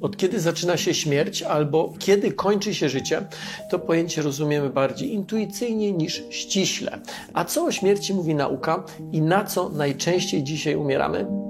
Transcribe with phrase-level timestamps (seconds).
[0.00, 3.26] Od kiedy zaczyna się śmierć albo kiedy kończy się życie,
[3.70, 6.98] to pojęcie rozumiemy bardziej intuicyjnie niż ściśle.
[7.34, 11.47] A co o śmierci mówi nauka i na co najczęściej dzisiaj umieramy?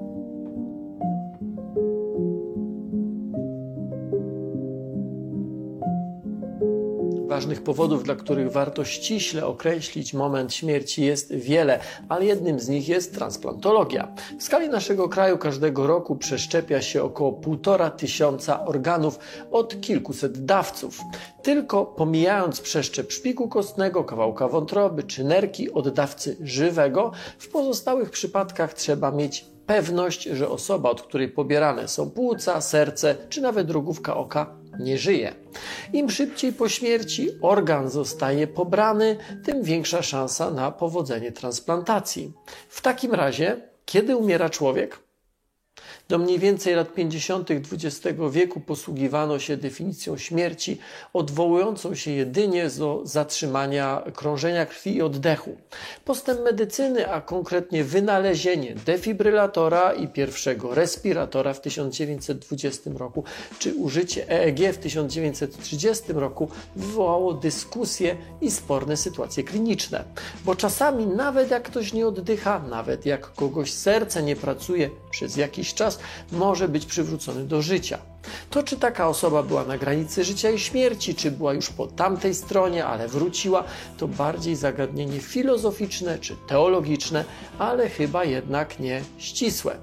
[7.29, 11.79] Ważnych powodów, dla których warto ściśle określić moment śmierci jest wiele,
[12.09, 14.15] ale jednym z nich jest transplantologia.
[14.39, 19.19] W skali naszego kraju każdego roku przeszczepia się około półtora tysiąca organów
[19.51, 21.01] od kilkuset dawców.
[21.43, 28.73] Tylko pomijając przeszczep szpiku kostnego, kawałka wątroby czy nerki od dawcy żywego, w pozostałych przypadkach
[28.73, 34.58] trzeba mieć pewność, że osoba, od której pobierane są płuca, serce czy nawet drogówka oka,
[34.79, 35.35] nie żyje.
[35.93, 42.33] Im szybciej po śmierci organ zostaje pobrany, tym większa szansa na powodzenie transplantacji.
[42.69, 45.08] W takim razie, kiedy umiera człowiek?
[46.09, 47.51] Do mniej więcej lat 50.
[47.51, 50.77] XX wieku posługiwano się definicją śmierci,
[51.13, 55.57] odwołującą się jedynie do zatrzymania krążenia krwi i oddechu.
[56.05, 63.23] Postęp medycyny, a konkretnie wynalezienie defibrylatora i pierwszego respiratora w 1920 roku,
[63.59, 70.03] czy użycie EEG w 1930 roku wywołało dyskusje i sporne sytuacje kliniczne.
[70.45, 75.68] Bo czasami nawet jak ktoś nie oddycha, nawet jak kogoś serce nie pracuje przez jakiś
[75.73, 75.99] czas,
[76.31, 77.97] może być przywrócony do życia.
[78.49, 82.35] To, czy taka osoba była na granicy życia i śmierci, czy była już po tamtej
[82.35, 83.63] stronie, ale wróciła,
[83.97, 87.25] to bardziej zagadnienie filozoficzne czy teologiczne,
[87.59, 89.75] ale chyba jednak nie ścisłe.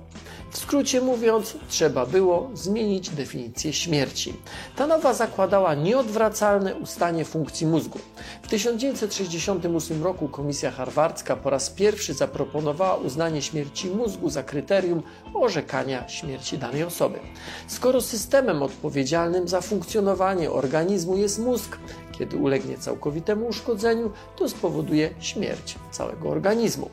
[0.56, 4.34] W skrócie mówiąc, trzeba było zmienić definicję śmierci.
[4.76, 7.98] Ta nowa zakładała nieodwracalne ustanie funkcji mózgu.
[8.42, 15.02] W 1968 roku Komisja Harwardzka po raz pierwszy zaproponowała uznanie śmierci mózgu za kryterium
[15.34, 17.18] orzekania śmierci danej osoby.
[17.66, 21.78] Skoro systemem odpowiedzialnym za funkcjonowanie organizmu jest mózg,
[22.18, 26.90] kiedy ulegnie całkowitemu uszkodzeniu, to spowoduje śmierć całego organizmu.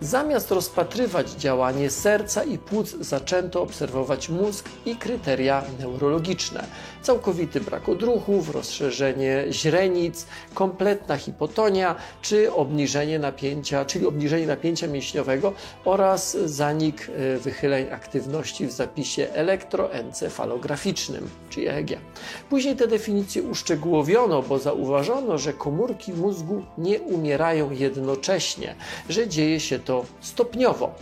[0.00, 6.64] Zamiast rozpatrywać działanie serca i płuc, zaczęto obserwować mózg i kryteria neurologiczne.
[7.02, 15.52] Całkowity brak odruchów, rozszerzenie źrenic, kompletna hipotonia czy obniżenie napięcia, czyli obniżenie napięcia mięśniowego
[15.84, 21.98] oraz zanik e, wychyleń aktywności w zapisie elektroencefalograficznym, czyli EEG.
[22.50, 28.74] Później te definicje uszczegółowiono, bo zauważono, że komórki mózgu nie umierają jednocześnie,
[29.08, 30.94] że dzieje się to stopniowo.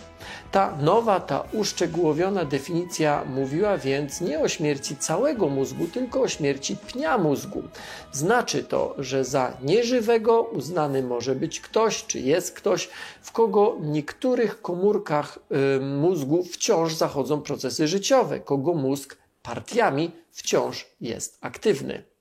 [0.53, 6.77] Ta nowa, ta uszczegółowiona definicja mówiła więc nie o śmierci całego mózgu, tylko o śmierci
[6.77, 7.63] pnia mózgu.
[8.13, 12.89] Znaczy to, że za nieżywego uznany może być ktoś, czy jest ktoś,
[13.23, 15.39] w kogo w niektórych komórkach
[15.77, 22.16] y, mózgu wciąż zachodzą procesy życiowe, kogo mózg partiami wciąż jest aktywny.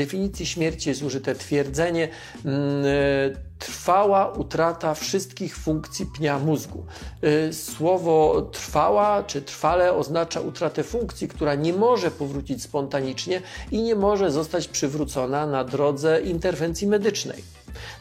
[0.00, 2.08] Definicji śmierci jest użyte twierdzenie
[2.44, 6.84] mm, e, trwała utrata wszystkich funkcji pnia mózgu.
[7.22, 13.94] E, słowo trwała czy trwale oznacza utratę funkcji, która nie może powrócić spontanicznie i nie
[13.94, 17.44] może zostać przywrócona na drodze interwencji medycznej.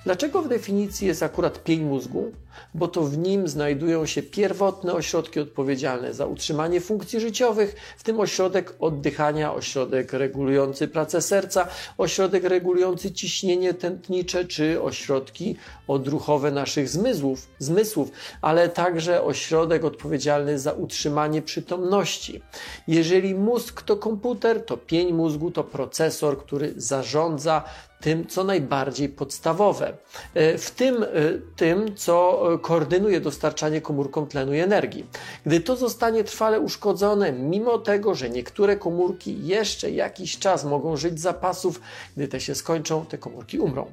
[0.05, 2.31] Dlaczego w definicji jest akurat pień mózgu?
[2.73, 8.19] Bo to w nim znajdują się pierwotne ośrodki odpowiedzialne za utrzymanie funkcji życiowych, w tym
[8.19, 15.55] ośrodek oddychania, ośrodek regulujący pracę serca, ośrodek regulujący ciśnienie tętnicze czy ośrodki
[15.87, 22.41] odruchowe naszych zmysłów, zmysłów, ale także ośrodek odpowiedzialny za utrzymanie przytomności.
[22.87, 27.63] Jeżeli mózg to komputer, to pień mózgu to procesor, który zarządza
[28.01, 29.97] tym, co najbardziej podstawowe,
[30.33, 31.07] e, w tym e,
[31.55, 35.05] tym, co koordynuje dostarczanie komórkom tlenu i energii.
[35.45, 41.19] Gdy to zostanie trwale uszkodzone, mimo tego, że niektóre komórki jeszcze jakiś czas mogą żyć
[41.19, 41.81] z zapasów,
[42.17, 43.91] gdy te się skończą, te komórki umrą.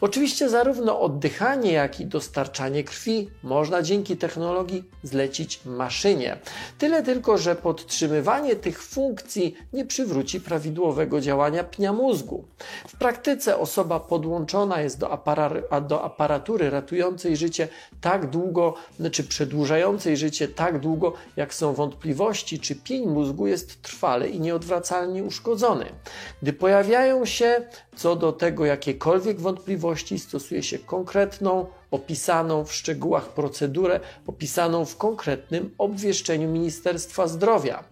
[0.00, 6.38] Oczywiście zarówno oddychanie, jak i dostarczanie krwi można dzięki technologii zlecić maszynie.
[6.78, 12.44] Tyle tylko, że podtrzymywanie tych funkcji nie przywróci prawidłowego działania pnia mózgu.
[12.88, 17.68] W praktyce osoba podłączona jest do, aparat, do aparatury ratującej życie
[18.00, 24.28] tak długo, znaczy przedłużającej życie tak długo, jak są wątpliwości, czy pień mózgu jest trwale
[24.28, 25.86] i nieodwracalnie uszkodzony.
[26.42, 34.00] Gdy pojawiają się co do tego jakiekolwiek wątpliwości, stosuje się konkretną, opisaną w szczegółach procedurę,
[34.26, 37.84] opisaną w konkretnym obwieszczeniu Ministerstwa Zdrowia.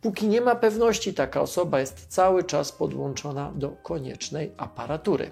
[0.00, 5.30] Póki nie ma pewności, taka osoba jest cały czas podłączona do koniecznej aparatury.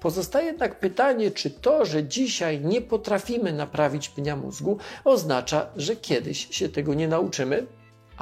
[0.00, 6.48] Pozostaje jednak pytanie, czy to, że dzisiaj nie potrafimy naprawić pnia mózgu, oznacza, że kiedyś
[6.50, 7.66] się tego nie nauczymy?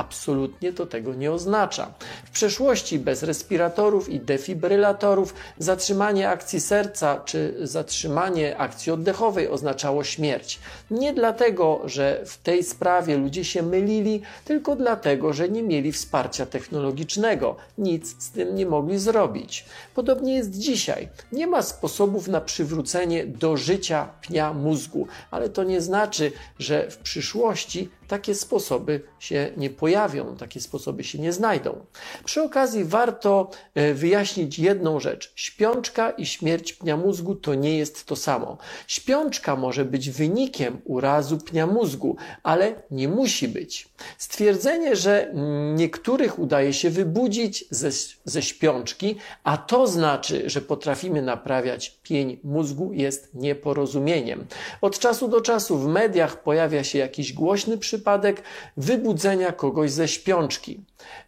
[0.00, 1.94] Absolutnie to tego nie oznacza.
[2.24, 10.58] W przeszłości bez respiratorów i defibrylatorów zatrzymanie akcji serca czy zatrzymanie akcji oddechowej oznaczało śmierć.
[10.90, 16.46] Nie dlatego, że w tej sprawie ludzie się mylili, tylko dlatego, że nie mieli wsparcia
[16.46, 17.56] technologicznego.
[17.78, 19.64] Nic z tym nie mogli zrobić.
[19.94, 21.08] Podobnie jest dzisiaj.
[21.32, 26.96] Nie ma sposobów na przywrócenie do życia pnia mózgu, ale to nie znaczy, że w
[26.98, 31.86] przyszłości takie sposoby się nie pojawią, takie sposoby się nie znajdą.
[32.24, 35.32] Przy okazji warto e, wyjaśnić jedną rzecz.
[35.34, 38.58] Śpiączka i śmierć pnia mózgu to nie jest to samo.
[38.86, 43.88] Śpiączka może być wynikiem urazu pnia mózgu, ale nie musi być.
[44.18, 45.32] Stwierdzenie, że
[45.74, 47.90] niektórych udaje się wybudzić ze,
[48.24, 54.46] ze śpiączki, a to znaczy, że potrafimy naprawiać pień mózgu jest nieporozumieniem.
[54.80, 58.42] Od czasu do czasu w mediach pojawia się jakiś głośny przypadek,
[58.76, 60.80] wybudzenia kogoś ze śpiączki.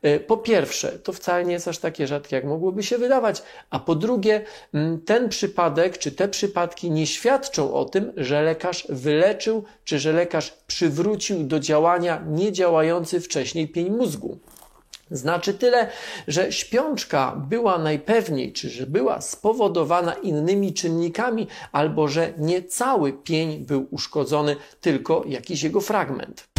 [0.03, 3.79] E, po pierwsze, to wcale nie jest aż takie rzadkie, jak mogłoby się wydawać, a
[3.79, 4.45] po drugie,
[5.05, 10.53] ten przypadek czy te przypadki nie świadczą o tym, że lekarz wyleczył czy że lekarz
[10.67, 12.23] przywrócił do działania
[12.63, 14.39] niedziałający wcześniej pień mózgu.
[15.11, 15.89] Znaczy tyle,
[16.29, 23.59] że śpiączka była najpewniej, czy że była spowodowana innymi czynnikami, albo że nie cały pień
[23.67, 26.52] był uszkodzony, tylko jakiś jego fragment.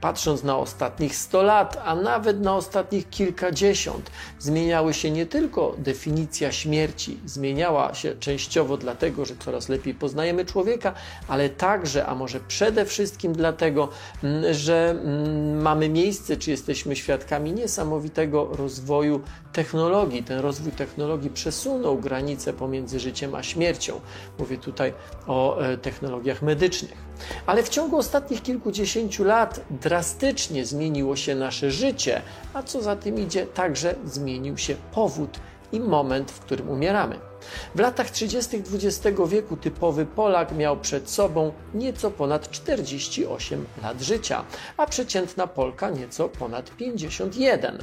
[0.00, 6.52] Patrząc na ostatnich 100 lat, a nawet na ostatnich kilkadziesiąt, zmieniały się nie tylko definicja
[6.52, 10.92] śmierci, zmieniała się częściowo dlatego, że coraz lepiej poznajemy człowieka,
[11.28, 13.88] ale także, a może przede wszystkim dlatego,
[14.24, 19.20] mm, że mm, mamy miejsce, czy jesteśmy świadkami niesamowitego rozwoju
[19.52, 20.22] technologii.
[20.22, 24.00] Ten rozwój technologii przesunął granice pomiędzy życiem a śmiercią.
[24.38, 24.92] Mówię tutaj
[25.26, 27.10] o e, technologiach medycznych.
[27.46, 29.60] Ale w ciągu ostatnich kilkudziesięciu lat
[29.90, 32.22] drastycznie zmieniło się nasze życie,
[32.54, 35.38] a co za tym idzie, także zmienił się powód
[35.72, 37.18] i moment, w którym umieramy.
[37.74, 38.56] W latach 30.
[38.56, 44.44] XX wieku typowy Polak miał przed sobą nieco ponad 48 lat życia,
[44.76, 47.78] a przeciętna Polka nieco ponad 51.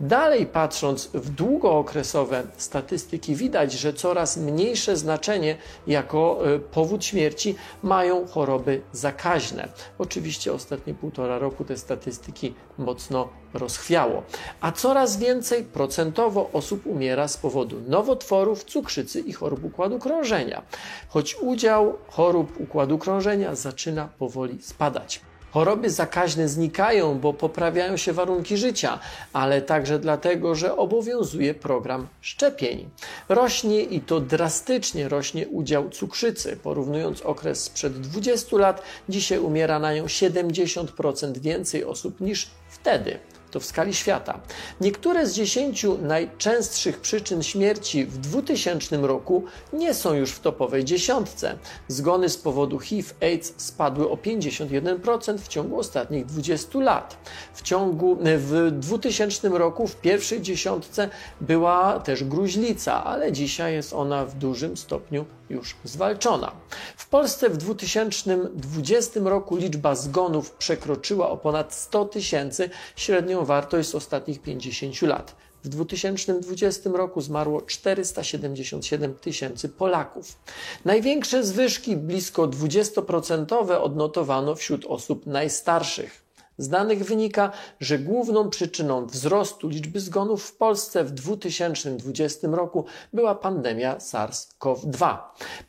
[0.00, 8.26] Dalej patrząc w długookresowe statystyki, widać, że coraz mniejsze znaczenie jako e, powód śmierci mają
[8.26, 9.68] choroby zakaźne.
[9.98, 14.22] Oczywiście ostatnie półtora roku te statystyki mocno rozchwiało,
[14.60, 20.62] a coraz więcej procentowo osób umiera z powodu nowotworów, cukrzycy i chorób układu krążenia,
[21.08, 25.20] choć udział chorób układu krążenia zaczyna powoli spadać.
[25.52, 28.98] Choroby zakaźne znikają, bo poprawiają się warunki życia,
[29.32, 32.90] ale także dlatego, że obowiązuje program szczepień.
[33.28, 36.56] Rośnie i to drastycznie rośnie udział cukrzycy.
[36.62, 43.18] Porównując okres sprzed 20 lat, dzisiaj umiera na nią 70% więcej osób niż wtedy
[43.52, 44.40] to w skali świata.
[44.80, 51.58] Niektóre z dziesięciu najczęstszych przyczyn śmierci w 2000 roku nie są już w topowej dziesiątce.
[51.88, 57.16] Zgony z powodu HIV-AIDS spadły o 51% w ciągu ostatnich 20 lat.
[57.54, 61.08] W ciągu w 2000 roku w pierwszej dziesiątce
[61.40, 66.52] była też gruźlica, ale dzisiaj jest ona w dużym stopniu już zwalczona.
[66.96, 73.94] W Polsce w 2020 roku liczba zgonów przekroczyła o ponad 100 tysięcy średnią wartość z
[73.94, 75.36] ostatnich 50 lat.
[75.64, 80.38] W 2020 roku zmarło 477 tysięcy Polaków.
[80.84, 86.21] Największe zwyżki, blisko 20% odnotowano wśród osób najstarszych.
[86.62, 93.34] Z danych wynika, że główną przyczyną wzrostu liczby zgonów w Polsce w 2020 roku była
[93.34, 95.16] pandemia SARS-CoV-2.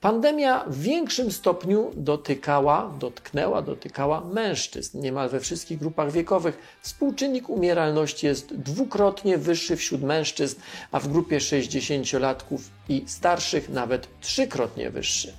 [0.01, 5.00] Pandemia w większym stopniu dotykała, dotknęła, dotykała mężczyzn.
[5.00, 10.59] Niemal we wszystkich grupach wiekowych współczynnik umieralności jest dwukrotnie wyższy wśród mężczyzn,
[10.91, 12.59] a w grupie 60-latków
[12.89, 15.33] i starszych nawet trzykrotnie wyższy.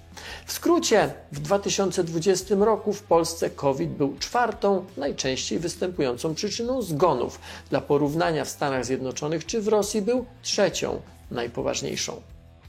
[0.47, 7.39] W skrócie, w 2020 roku w Polsce COVID był czwartą najczęściej występującą przyczyną zgonów.
[7.71, 11.01] Dla porównania w Stanach Zjednoczonych czy w Rosji był trzecią
[11.31, 12.21] najpoważniejszą.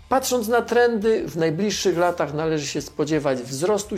[0.10, 3.98] Patrząc na trendy, w najbliższych latach należy się spodziewać wzrostu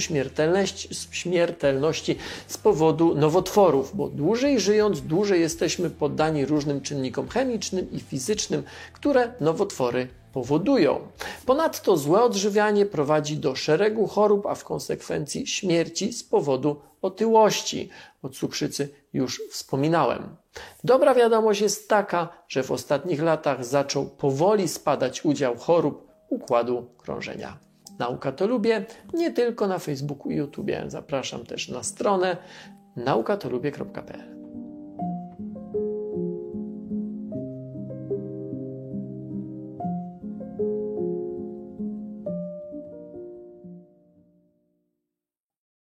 [1.12, 8.64] śmiertelności, z powodu nowotworów, bo dłużej żyjąc, dłużej jesteśmy poddani różnym czynnikom chemicznym i fizycznym,
[8.94, 11.00] które nowotwory powodują.
[11.46, 17.90] Ponadto złe odżywianie prowadzi do szeregu chorób, a w konsekwencji śmierci z powodu otyłości.
[18.24, 20.36] O cukrzycy już wspominałem.
[20.84, 27.58] Dobra wiadomość jest taka, że w ostatnich latach zaczął powoli spadać udział chorób układu krążenia.
[28.00, 30.72] Nauka to lubię nie tylko na Facebooku i YouTube.
[30.88, 32.38] Zapraszam też na stronę
[32.96, 34.37] naukatolubie.pl.